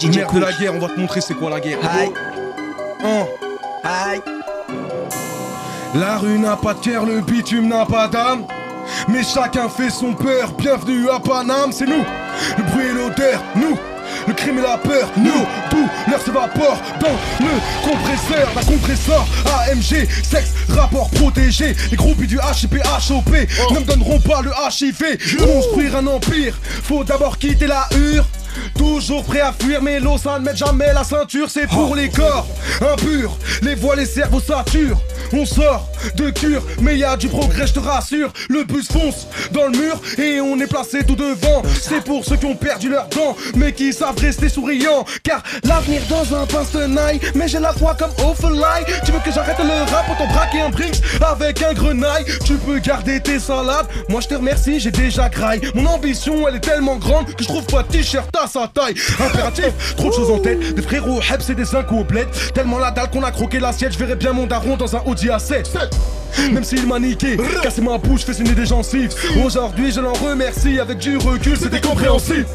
DJ 0.00 0.16
Merde 0.16 0.34
de 0.34 0.40
la 0.40 0.52
guerre, 0.52 0.74
on 0.74 0.78
va 0.78 0.88
te 0.88 0.98
montrer 0.98 1.20
c'est 1.20 1.34
quoi 1.34 1.50
la 1.50 1.60
guerre. 1.60 1.78
Aïe, 1.82 2.12
Oh. 3.04 3.28
aïe. 3.84 4.20
La 5.94 6.18
rue 6.18 6.38
n'a 6.38 6.56
pas 6.56 6.74
de 6.74 6.80
cœur, 6.80 7.06
le 7.06 7.20
bitume 7.20 7.68
n'a 7.68 7.86
pas 7.86 8.08
d'âme. 8.08 8.44
Mais 9.08 9.22
chacun 9.22 9.68
fait 9.68 9.90
son 9.90 10.14
peur. 10.14 10.50
Bienvenue 10.58 11.08
à 11.10 11.18
Paname, 11.20 11.72
c'est 11.72 11.86
nous. 11.86 12.04
Le 12.56 12.62
bruit 12.64 12.92
crime 14.48 14.58
et 14.58 14.62
la 14.62 14.78
peur, 14.78 15.10
nous. 15.16 15.46
Tout 15.70 15.88
l'air 16.08 16.20
s'évapore 16.20 16.78
dans 17.00 17.44
le 17.44 17.88
compresseur. 17.88 18.48
La 18.54 18.62
compresseur 18.62 19.26
AMG, 19.68 20.08
sexe, 20.22 20.52
rapport 20.68 21.10
protégé. 21.10 21.74
Les 21.90 21.96
groupes 21.96 22.22
du 22.22 22.36
HIP, 22.36 22.74
HOP 23.10 23.30
ne 23.72 23.80
me 23.80 23.84
donneront 23.84 24.20
pas 24.20 24.40
le 24.42 24.50
HIV. 24.50 25.18
Construire 25.38 25.96
un 25.96 26.06
empire, 26.06 26.58
faut 26.82 27.04
d'abord 27.04 27.38
quitter 27.38 27.66
la 27.66 27.88
hure. 27.96 28.26
Toujours 28.76 29.24
prêt 29.24 29.40
à 29.40 29.52
fuir, 29.52 29.82
mais 29.82 30.00
l'eau 30.00 30.18
ça 30.18 30.38
ne 30.38 30.44
met 30.44 30.56
jamais 30.56 30.92
la 30.92 31.04
ceinture, 31.04 31.48
c'est 31.48 31.68
pour 31.68 31.94
les 31.94 32.08
corps 32.08 32.46
impurs. 32.80 33.36
Les 33.62 33.74
voix, 33.74 33.94
les 33.94 34.06
cerveaux 34.06 34.40
saturent. 34.40 34.98
On 35.32 35.44
sort 35.44 35.88
de 36.16 36.30
cure, 36.30 36.62
mais 36.80 36.96
y 36.96 37.04
a 37.04 37.16
du 37.16 37.28
progrès, 37.28 37.66
je 37.66 37.74
te 37.74 37.80
rassure. 37.80 38.32
Le 38.48 38.64
bus 38.64 38.88
fonce 38.90 39.26
dans 39.52 39.66
le 39.66 39.78
mur 39.78 40.00
et 40.18 40.40
on 40.40 40.58
est 40.60 40.66
placé 40.66 41.04
tout 41.04 41.16
devant. 41.16 41.62
C'est 41.80 42.02
pour 42.02 42.24
ceux 42.24 42.36
qui 42.36 42.46
ont 42.46 42.56
perdu 42.56 42.88
leurs 42.88 43.08
dents, 43.08 43.36
mais 43.56 43.72
qui 43.72 43.92
savent 43.92 44.18
rester 44.18 44.48
souriants. 44.48 45.04
Car 45.22 45.42
l'avenir 45.64 46.02
dans 46.08 46.34
un 46.34 46.46
pince 46.46 46.72
tenaille, 46.72 47.20
mais 47.34 47.48
j'ai 47.48 47.60
la 47.60 47.72
foi 47.72 47.94
comme 47.94 48.10
Ophelai. 48.24 48.84
Tu 49.04 49.12
veux 49.12 49.20
que 49.20 49.32
j'arrête 49.32 49.58
le 49.58 49.90
rap 49.90 50.06
pour 50.06 50.16
t'en 50.16 50.26
braquer 50.28 50.60
un 50.60 50.70
Brinks 50.70 51.00
avec 51.20 51.62
un 51.62 51.72
grenaille 51.72 52.24
Tu 52.44 52.54
peux 52.54 52.78
garder 52.78 53.20
tes 53.20 53.38
salades, 53.38 53.86
moi 54.08 54.20
je 54.20 54.28
te 54.28 54.34
remercie, 54.34 54.80
j'ai 54.80 54.90
déjà 54.90 55.28
graille. 55.28 55.60
Mon 55.74 55.86
ambition 55.86 56.46
elle 56.48 56.56
est 56.56 56.60
tellement 56.60 56.96
grande 56.96 57.26
que 57.34 57.42
je 57.42 57.48
trouve 57.48 57.64
pas 57.66 57.82
t-shirt 57.82 58.28
à 58.36 58.46
sa 58.46 58.68
taille. 58.68 58.94
Impératif, 59.20 59.96
trop 59.96 60.10
de 60.10 60.14
choses 60.14 60.30
en 60.30 60.38
tête, 60.38 60.74
des 60.74 60.82
frérots 60.82 61.20
Hebs 61.20 61.50
et 61.50 61.54
des 61.54 61.64
bled. 62.08 62.28
Tellement 62.54 62.78
la 62.78 62.90
dalle 62.90 63.10
qu'on 63.10 63.22
a 63.22 63.30
croqué 63.30 63.60
l'assiette, 63.60 63.92
je 63.92 63.98
verrais 63.98 64.16
bien 64.16 64.32
mon 64.32 64.46
daron 64.46 64.76
dans 64.76 64.96
un 64.96 65.02
Audi 65.06 65.28
A7. 65.28 65.87
Même 66.52 66.64
s'il 66.64 66.86
m'a 66.86 66.98
niqué, 67.00 67.36
cassé 67.62 67.80
ma 67.80 67.98
bouche, 67.98 68.22
fait 68.24 68.32
saigner 68.32 68.54
des 68.54 68.66
gencives. 68.66 69.12
Aujourd'hui 69.44 69.90
je 69.92 70.00
l'en 70.00 70.12
remercie, 70.12 70.78
avec 70.78 70.98
du 70.98 71.16
recul 71.16 71.56
c'était 71.60 71.80
compréhensible. 71.80 72.46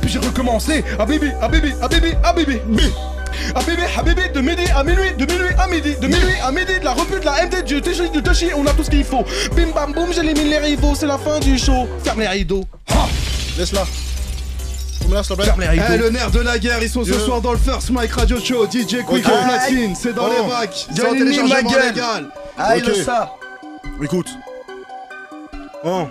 Puis 0.00 0.10
j'ai 0.10 0.18
recommencé, 0.18 0.84
à 0.98 1.06
bibi, 1.06 1.30
à 1.40 1.48
bibi, 1.48 1.72
à 1.80 1.88
bibi, 1.88 2.12
à 2.22 2.32
bibi. 2.32 2.58
À 3.54 3.60
bibi, 3.60 3.82
à 3.96 4.02
bibi, 4.02 4.22
de 4.34 4.40
midi 4.40 4.64
à 4.74 4.82
minuit, 4.84 5.12
de 5.16 5.24
minuit 5.24 5.54
à 5.58 5.66
midi, 5.68 5.94
de 6.00 6.06
minuit 6.06 6.34
à 6.42 6.50
midi, 6.50 6.78
de 6.80 6.84
la 6.84 6.92
revue, 6.92 7.20
de 7.20 7.24
la 7.24 7.46
MD, 7.46 7.64
du 7.64 7.80
Toshi, 7.80 8.10
du 8.10 8.22
Toshi, 8.22 8.48
on 8.56 8.66
a 8.66 8.72
tout 8.72 8.82
ce 8.84 8.90
qu'il 8.90 9.04
faut. 9.04 9.24
Bim 9.56 9.68
bam 9.74 9.92
boum, 9.92 10.12
j'élimine 10.12 10.48
les 10.50 10.58
rivaux, 10.58 10.94
c'est 10.94 11.06
la 11.06 11.18
fin 11.18 11.38
du 11.38 11.56
show. 11.56 11.86
Ferme 12.04 12.20
les 12.20 12.28
rideaux. 12.28 12.64
Ha 12.90 13.06
Laisse-la. 13.56 13.84
Eh, 15.10 15.96
le 15.96 16.10
nerf 16.10 16.30
de 16.30 16.40
la 16.40 16.58
guerre, 16.58 16.82
ils 16.82 16.90
sont 16.90 17.04
ce 17.04 17.18
soir 17.18 17.40
dans 17.40 17.52
le 17.52 17.58
First 17.58 17.90
Mike 17.90 18.12
Radio 18.12 18.38
Show. 18.38 18.66
DJ 18.66 19.04
Quick 19.06 19.24
platine, 19.24 19.94
c'est 19.94 20.12
dans 20.14 20.26
Oh. 20.26 20.32
les 20.42 20.48
bacs. 20.50 20.86
C'est 20.94 21.06
en 21.06 21.12
téléchargement 21.12 21.70
gueule. 21.70 22.28
Ok. 22.58 22.86
le 22.86 22.94
ça. 22.94 23.30
Écoute. 24.02 24.28
Hein. 25.84 26.08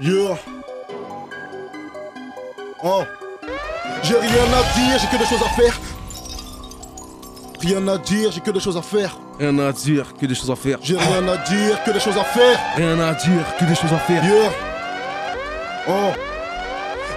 Yeah. 0.00 0.36
Hein. 2.84 3.06
J'ai 4.02 4.18
rien 4.18 4.44
à 4.44 4.62
dire, 4.76 4.98
j'ai 4.98 5.06
que 5.06 5.16
des 5.16 5.24
choses 5.24 5.42
à 5.42 5.48
faire. 5.48 5.80
Rien 7.60 7.88
à 7.88 7.98
dire, 7.98 8.32
j'ai 8.32 8.40
que 8.40 8.50
des 8.50 8.60
choses 8.60 8.76
à 8.76 8.82
faire. 8.82 9.16
Rien 9.38 9.58
à 9.58 9.72
dire, 9.72 10.12
que 10.20 10.26
des 10.26 10.34
choses 10.34 10.50
à 10.50 10.56
faire. 10.56 10.78
J'ai 10.82 10.98
rien 10.98 11.28
à 11.28 11.36
dire, 11.38 11.82
que 11.84 11.90
des 11.92 12.00
choses 12.00 12.18
à 12.18 12.24
faire. 12.24 12.58
Rien 12.76 13.00
à 13.00 13.14
dire, 13.14 13.56
que 13.58 13.64
des 13.64 13.74
choses 13.74 13.92
à 13.92 13.98
faire. 13.98 14.22
Yeah. 14.22 14.50
Oh. 15.88 16.31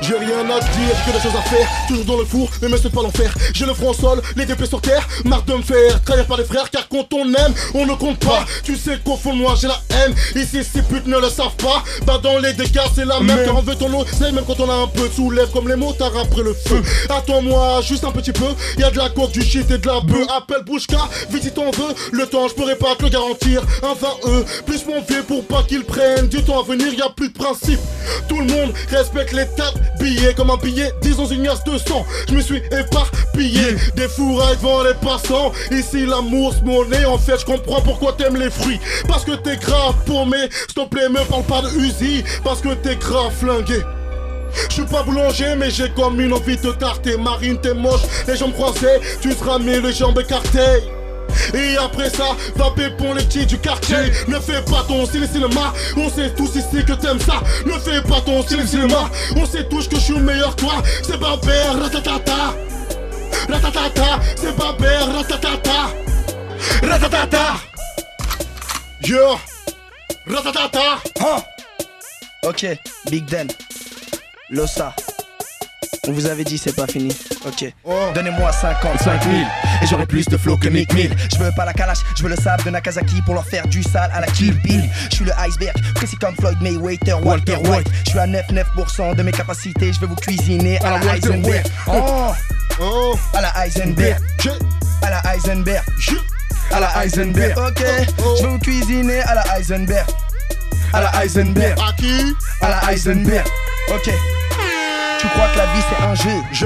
J'ai 0.01 0.17
rien 0.17 0.39
à 0.49 0.59
dire, 0.59 0.95
j'ai 1.05 1.11
que 1.11 1.17
des 1.17 1.23
choses 1.23 1.35
à 1.37 1.41
faire. 1.41 1.67
Toujours 1.87 2.05
dans 2.05 2.17
le 2.17 2.25
four, 2.25 2.49
mais 2.61 2.67
me 2.67 2.77
c'est 2.77 2.89
pas 2.89 3.01
l'enfer. 3.01 3.33
J'ai 3.53 3.65
le 3.65 3.73
front 3.73 3.91
au 3.91 3.93
sol, 3.93 4.21
les 4.35 4.45
deux 4.45 4.55
pieds 4.55 4.67
sur 4.67 4.81
terre. 4.81 5.07
Marre 5.23 5.43
de 5.43 5.53
me 5.53 5.61
faire 5.61 6.01
trahir 6.03 6.25
par 6.25 6.37
les 6.37 6.43
frères, 6.43 6.69
car 6.69 6.87
quand 6.87 7.07
on 7.13 7.33
aime, 7.33 7.53
on 7.73 7.85
ne 7.85 7.93
compte 7.95 8.19
pas. 8.19 8.45
Tu 8.63 8.75
sais 8.75 8.99
qu'au 9.03 9.17
fond 9.17 9.33
de 9.33 9.41
moi, 9.41 9.55
j'ai 9.59 9.67
la 9.67 9.81
haine. 9.91 10.13
Ici, 10.35 10.63
ces 10.63 10.81
putes 10.81 11.07
ne 11.07 11.17
le 11.17 11.29
savent 11.29 11.55
pas. 11.57 11.83
Bah, 12.05 12.19
dans 12.21 12.37
les 12.39 12.53
dégâts, 12.53 12.81
c'est 12.93 13.05
la 13.05 13.19
même. 13.19 13.45
Car 13.45 13.55
on 13.55 13.61
veut 13.61 13.75
ton 13.75 13.93
eau, 13.93 14.05
c'est 14.11 14.31
même 14.31 14.45
quand 14.45 14.59
on 14.59 14.69
a 14.69 14.75
un 14.75 14.87
peu 14.87 15.07
de 15.07 15.13
soulève 15.13 15.49
comme 15.51 15.67
les 15.67 15.75
motards 15.75 16.17
après 16.17 16.43
le 16.43 16.53
feu. 16.53 16.81
Attends-moi, 17.09 17.81
juste 17.81 18.03
un 18.03 18.11
petit 18.11 18.33
peu. 18.33 18.47
Y 18.77 18.83
a 18.83 18.91
de 18.91 18.97
la 18.97 19.09
coke, 19.09 19.31
du 19.31 19.41
shit 19.41 19.69
et 19.71 19.77
de 19.77 19.87
la 19.87 20.01
bœuf. 20.01 20.27
Appelle 20.35 20.63
Bouchka, 20.65 20.97
vite 21.29 21.43
si 21.43 21.51
t'en 21.51 21.71
veux. 21.71 21.93
Le 22.11 22.25
temps, 22.27 22.47
je 22.47 22.53
pourrais 22.53 22.75
pas 22.75 22.95
te 22.95 23.03
le 23.03 23.09
garantir. 23.09 23.61
Un 23.83 23.93
20 23.93 24.07
E, 24.25 24.45
plus 24.65 24.85
mon 24.85 25.01
vieux 25.01 25.23
pour 25.23 25.45
pas 25.45 25.63
qu'ils 25.63 25.83
prennent 25.85 26.27
du 26.27 26.43
temps 26.43 26.59
à 26.59 26.63
venir. 26.63 26.93
Y 26.93 27.01
a 27.01 27.09
plus 27.09 27.29
de 27.29 27.33
principe. 27.33 27.79
Tout 28.27 28.39
le 28.39 28.45
monde 28.45 28.73
respecte 28.89 29.33
les 29.33 29.47
tables 29.55 29.84
billet 29.99 30.33
comme 30.33 30.49
un 30.49 30.57
billet, 30.57 30.91
disons 31.01 31.27
une 31.27 31.43
liasse 31.43 31.63
de 31.63 31.77
sang. 31.77 32.05
Je 32.29 32.35
me 32.35 32.41
suis 32.41 32.61
éparpillé, 32.71 33.75
des 33.95 34.07
fourrailles 34.07 34.57
devant 34.57 34.83
les 34.83 34.93
passants. 34.95 35.51
Ici 35.71 36.05
l'amour 36.05 36.53
se 36.53 36.63
monnaie, 36.63 37.05
en 37.05 37.17
fait 37.17 37.39
je 37.39 37.45
comprends 37.45 37.81
pourquoi 37.81 38.13
t'aimes 38.13 38.37
les 38.37 38.49
fruits. 38.49 38.79
Parce 39.07 39.23
que 39.23 39.31
t'es 39.31 39.57
grave 39.57 39.95
paumé, 40.05 40.49
s'il 40.51 40.83
te 40.83 40.89
plaît 40.89 41.09
me 41.09 41.23
parle 41.25 41.43
pas 41.43 41.61
de 41.61 41.69
Uzi, 41.77 42.23
parce 42.43 42.61
que 42.61 42.73
t'es 42.73 42.95
grave 42.95 43.33
flingué. 43.33 43.81
Je 44.69 44.73
suis 44.73 44.85
pas 44.85 45.03
boulanger, 45.03 45.55
mais 45.57 45.69
j'ai 45.69 45.89
comme 45.89 46.19
une 46.21 46.33
envie 46.33 46.57
de 46.57 46.71
tarter. 46.71 47.17
Marine, 47.17 47.59
t'es 47.59 47.73
moche, 47.73 48.01
les 48.27 48.37
jambes 48.37 48.53
croisées, 48.53 48.99
tu 49.21 49.33
seras 49.33 49.59
mis 49.59 49.81
les 49.81 49.93
jambes 49.93 50.19
écartées. 50.19 50.94
Et 51.53 51.77
après 51.77 52.09
ça, 52.09 52.35
va 52.55 52.71
pépon 52.75 53.13
les 53.13 53.23
petits 53.23 53.45
du 53.45 53.57
quartier. 53.57 54.11
Ne 54.27 54.39
fais 54.39 54.61
pas 54.61 54.83
ton 54.87 55.05
style 55.05 55.27
cinéma, 55.27 55.73
on 55.97 56.09
sait 56.09 56.31
tous 56.35 56.55
ici 56.55 56.83
que 56.85 56.93
t'aimes 56.93 57.19
ça. 57.19 57.41
Ne 57.65 57.73
fais 57.79 58.01
pas 58.01 58.21
ton 58.21 58.41
style 58.43 58.67
cinéma, 58.67 59.09
on 59.35 59.45
sait 59.45 59.67
tous 59.69 59.87
que 59.87 59.95
je 59.95 60.01
suis 60.01 60.13
le 60.13 60.21
meilleur 60.21 60.55
toi. 60.55 60.73
C'est 61.03 61.19
Babert, 61.19 61.79
ratatata. 61.81 62.55
Ratatata, 63.49 64.19
c'est 64.35 64.55
Babert, 64.55 65.13
ratatata. 65.13 65.89
Ratatata. 66.81 67.55
Yo, 69.01 69.39
ratatata. 70.25 70.99
Ok, 72.43 72.65
Big 73.09 73.25
Dan, 73.25 73.47
Losa. 74.49 74.95
On 76.07 76.11
vous 76.11 76.25
avait 76.27 76.43
dit 76.43 76.57
c'est 76.57 76.75
pas 76.75 76.87
fini. 76.87 77.15
Ok. 77.45 77.71
Donnez-moi 78.13 78.51
55 78.51 79.23
000 79.23 79.35
et 79.81 79.87
j'aurai 79.87 80.05
plus 80.05 80.25
de 80.25 80.37
flow 80.37 80.57
que 80.57 80.67
Mick 80.69 80.93
Mill. 80.93 81.15
Je 81.33 81.39
veux 81.43 81.51
pas 81.55 81.65
la 81.65 81.73
calache, 81.73 81.99
je 82.15 82.23
veux 82.23 82.29
le 82.29 82.35
sable 82.35 82.63
de 82.63 82.69
Nakazaki 82.69 83.21
pour 83.23 83.33
leur 83.33 83.45
faire 83.45 83.67
du 83.67 83.81
sale 83.83 84.11
à 84.13 84.21
la 84.21 84.27
Kill 84.27 84.53
Bill. 84.61 84.87
Je 85.09 85.15
suis 85.15 85.25
le 85.25 85.31
iceberg, 85.47 85.75
précis 85.95 86.15
comme 86.17 86.35
Floyd 86.35 86.57
Mayweather, 86.61 87.25
Walter 87.25 87.55
White. 87.67 87.87
Je 88.05 88.11
suis 88.11 88.19
à 88.19 88.27
99% 88.27 89.15
de 89.15 89.23
mes 89.23 89.31
capacités, 89.31 89.91
je 89.93 89.99
vais 89.99 90.07
vous 90.07 90.15
cuisiner 90.15 90.79
à 90.81 90.99
la 90.99 91.15
Heisenberg. 91.15 91.65
Oh, 91.87 92.31
Oh, 92.79 93.15
à 93.33 93.41
la 93.41 93.65
Heisenberg. 93.65 94.19
je, 94.43 94.49
À 95.01 95.09
la 95.09 95.21
Heisenberg. 95.33 95.83
je. 95.99 96.15
À 96.71 96.79
la 96.79 97.03
Heisenberg. 97.05 97.57
Ok, 97.57 97.83
je 98.37 98.43
vais 98.43 98.47
vous 98.49 98.59
cuisiner 98.59 99.21
à 99.21 99.35
la 99.35 99.57
Heisenberg. 99.57 100.05
À 100.93 101.01
la 101.01 101.23
Heisenberg. 101.23 101.79
À 101.79 101.93
qui? 101.93 102.33
À 102.61 102.69
la 102.69 102.91
Heisenberg. 102.91 103.45
Ok. 103.93 104.11
Tu 105.19 105.27
crois 105.27 105.47
que 105.53 105.57
la 105.57 105.65
vie 105.67 105.81
c'est 105.89 106.03
un 106.03 106.15
jeu? 106.15 106.41
Je? 106.51 106.65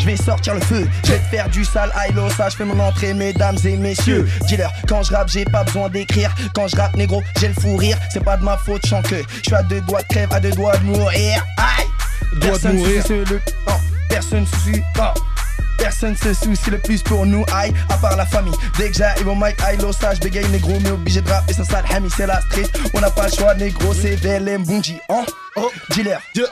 Je 0.00 0.04
vais 0.04 0.16
sortir 0.16 0.54
le 0.54 0.60
feu, 0.60 0.88
je 1.04 1.10
vais 1.10 1.18
te 1.18 1.24
faire 1.24 1.48
du 1.48 1.64
sale 1.64 1.90
Hilo, 2.08 2.30
ça 2.30 2.48
je 2.48 2.54
fais 2.56 2.64
mon 2.64 2.78
entrée 2.78 3.12
mesdames 3.14 3.56
et 3.64 3.76
messieurs. 3.76 4.28
Dealer, 4.46 4.70
quand 4.86 5.02
je 5.02 5.12
rappe 5.12 5.28
j'ai 5.28 5.44
pas 5.44 5.64
besoin 5.64 5.88
d'écrire. 5.88 6.32
Quand 6.54 6.68
je 6.68 6.76
rappe 6.76 6.94
négro 6.96 7.20
j'ai 7.40 7.48
le 7.48 7.54
fou 7.54 7.76
rire. 7.76 7.98
C'est 8.12 8.22
pas 8.22 8.36
de 8.36 8.44
ma 8.44 8.56
faute, 8.56 8.86
sens 8.86 9.02
que 9.04 9.16
Je 9.16 9.42
suis 9.42 9.54
à 9.54 9.62
deux 9.64 9.80
doigts 9.82 10.02
de 10.02 10.06
crève, 10.06 10.32
à 10.32 10.38
deux 10.38 10.52
doigts 10.52 10.76
de 10.76 10.84
mourir. 10.84 11.44
Aïe! 11.56 11.86
De 12.36 12.46
Personne 12.46 12.76
mourir. 12.76 13.02
se 13.02 13.08
soucie 13.08 13.24
le... 13.32 13.40
oh, 13.66 13.72
Personne 14.08 14.46
se 14.46 14.56
soucie 14.56 14.82
oh. 15.00 15.02
Personne 15.78 16.16
se 16.16 16.32
soucie 16.34 16.70
le 16.70 16.78
plus 16.78 17.02
pour 17.02 17.24
nous, 17.26 17.44
aïe, 17.52 17.72
à 17.88 17.96
part 17.96 18.16
la 18.16 18.26
famille. 18.26 18.54
Dès 18.78 18.90
que 18.90 18.96
j'arrive 18.96 19.28
au 19.28 19.34
mic, 19.34 19.56
Hilo, 19.72 19.92
ça 19.92 20.12
je 20.14 20.20
bégaye 20.20 20.46
négro, 20.48 20.72
mais 20.80 20.90
obligé 20.90 21.20
de 21.20 21.28
rapper, 21.30 21.52
ça 21.54 21.64
sale, 21.64 21.84
Hami, 21.94 22.08
c'est 22.16 22.26
la 22.26 22.40
street. 22.42 22.66
On 22.94 23.00
n'a 23.00 23.10
pas 23.10 23.26
le 23.28 23.32
choix, 23.32 23.54
négro, 23.54 23.94
c'est 23.94 24.16
VLM, 24.16 24.64
Bungie, 24.64 24.98
hein? 25.08 25.24
Oh, 25.56 25.70
Dealer, 25.90 26.20
dealer, 26.34 26.48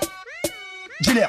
dealer. 1.02 1.28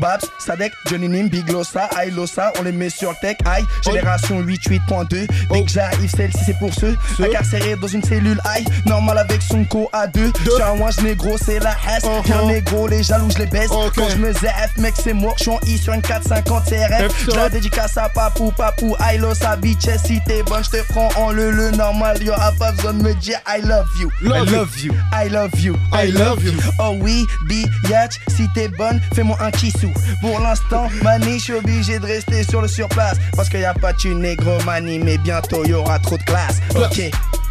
Babs, 0.00 0.24
Sadek, 0.38 0.72
Johnny 0.88 1.08
Nim, 1.08 1.28
Big 1.28 1.48
Lossa, 1.50 1.88
I 1.96 2.10
Lossa, 2.10 2.52
on 2.58 2.62
les 2.62 2.72
met 2.72 2.90
sur 2.90 3.18
tech, 3.20 3.36
aïe, 3.44 3.64
génération 3.84 4.42
88.2. 4.42 5.04
Dès 5.08 5.26
Oh. 5.50 5.64
que 5.64 5.70
j'arrive, 5.70 6.10
celle-ci 6.14 6.38
c'est 6.44 6.58
pour 6.58 6.72
ceux 6.74 6.96
incarcérés 7.22 7.76
dans 7.76 7.86
une 7.88 8.02
cellule, 8.02 8.40
aïe, 8.44 8.64
normal 8.86 9.18
avec 9.18 9.40
son 9.42 9.64
co 9.64 9.88
à 9.92 10.06
deux. 10.06 10.30
J'suis 10.44 10.62
un 10.62 10.78
ouange 10.78 10.98
négro, 11.00 11.36
c'est 11.38 11.58
la 11.60 11.70
hesse. 11.72 12.04
Uh-huh. 12.04 12.22
Bien 12.24 12.46
négro, 12.46 12.88
les 12.88 13.02
jaloux, 13.02 13.28
je 13.30 13.38
les 13.38 13.46
baisse. 13.46 13.68
Quand 13.70 14.08
je 14.10 14.16
me 14.16 14.32
ZF, 14.32 14.76
mec, 14.78 14.94
c'est 15.02 15.14
mort, 15.14 15.34
j'suis 15.38 15.50
en 15.50 15.60
I 15.66 15.78
sur 15.78 15.92
une 15.94 16.02
450 16.02 16.64
CRF. 16.64 17.24
J'la 17.32 17.48
dédicace 17.48 17.96
à 17.96 18.08
papou, 18.08 18.52
papou, 18.56 18.94
I 19.00 19.18
Lossa, 19.18 19.56
bitch, 19.56 19.86
si 20.04 20.20
t'es 20.26 20.42
bonne, 20.42 20.64
j'te 20.64 20.82
prends 20.88 21.08
en 21.16 21.30
le 21.32 21.50
le 21.50 21.70
normal, 21.70 22.22
y'aura 22.22 22.52
pas 22.58 22.72
besoin 22.72 22.92
de 22.94 23.02
me 23.02 23.14
dire 23.14 23.38
I 23.48 23.60
love 23.62 23.86
you. 23.98 24.10
Love 24.22 24.46
I 24.48 24.50
you. 24.50 24.56
love 24.56 24.78
you. 24.78 24.92
I 25.12 25.28
love 25.30 25.60
you. 25.60 25.76
I 25.92 26.10
love 26.12 26.44
you. 26.44 26.52
Oh 26.78 26.96
oui, 27.00 27.26
biatch, 27.48 28.18
si 28.36 28.48
t'es 28.54 28.68
bonne, 28.68 28.95
fais-moi 29.14 29.36
un 29.40 29.50
kissou. 29.50 29.92
Pour 30.20 30.38
l'instant, 30.40 30.88
mani, 31.02 31.38
je 31.38 31.44
suis 31.44 31.52
obligé 31.54 31.98
de 31.98 32.06
rester 32.06 32.42
sur 32.44 32.60
le 32.62 32.68
surplace. 32.68 33.16
Parce 33.36 33.48
qu'il 33.48 33.60
y 33.60 33.64
a 33.64 33.74
pas 33.74 33.92
de 33.92 34.08
négro 34.08 34.60
mani, 34.64 34.98
mais 34.98 35.18
bientôt 35.18 35.64
y 35.64 35.72
aura 35.74 35.98
trop 35.98 36.16
de 36.18 36.22
classe. 36.24 36.60
Ok, 36.74 37.00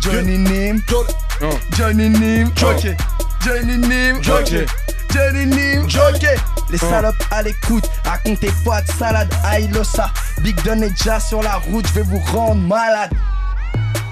Johnny 0.01 0.37
Nim, 0.37 0.81
Johnny. 0.87 1.57
Johnny 1.77 2.09
Nim, 2.09 2.51
Oh. 2.61 2.67
ok. 2.71 2.95
Johnny 3.43 3.77
Nim, 3.77 4.17
ok. 4.17 4.65
Johnny 5.13 5.45
Nim, 5.45 5.83
ok. 5.85 6.27
Les 6.71 6.77
salopes 6.77 7.23
à 7.31 7.41
l'écoute, 7.43 7.89
racontez 8.03 8.51
pas 8.65 8.81
de 8.81 8.91
salade, 8.91 9.31
aïe 9.43 9.69
ça. 9.83 10.09
Big 10.41 10.55
Don 10.63 10.81
est 10.81 10.89
déjà 10.89 11.19
sur 11.19 11.41
la 11.43 11.55
route, 11.57 11.85
je 11.87 11.93
vais 11.93 12.01
vous 12.01 12.19
rendre 12.33 12.61
malade. 12.61 13.11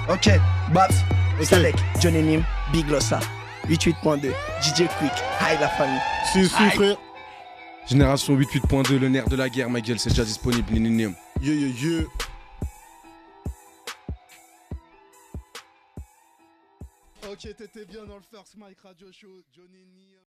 Ok, 0.08 0.30
Babs, 0.72 0.92
Ok. 1.40 1.46
Sadek, 1.46 1.74
Johnny 2.00 2.22
Nim, 2.22 2.44
Big 2.72 2.88
Lossa, 2.88 3.18
88.2, 3.68 4.30
DJ 4.62 4.86
Quick, 4.98 5.12
hi 5.40 5.56
la 5.60 5.68
famille. 5.68 5.98
Si, 6.32 6.44
si, 6.46 6.70
frère. 6.76 6.96
Génération 7.86 8.36
88.2, 8.36 8.98
le 8.98 9.08
nerf 9.08 9.28
de 9.28 9.36
la 9.36 9.48
guerre, 9.50 9.68
ma 9.68 9.80
gueule, 9.80 9.98
c'est 9.98 10.08
déjà 10.10 10.24
disponible. 10.24 10.72
Ninium. 10.72 11.14
Yeah, 11.42 11.54
yeah, 11.54 11.68
yeah. 11.68 12.04
Ok, 17.30 17.56
t'étais 17.56 17.84
bien 17.84 18.04
dans 18.06 18.16
le 18.16 18.22
First 18.22 18.56
Mike 18.56 18.80
Radio 18.80 19.10
Show, 19.12 19.42
Johnny. 19.54 20.24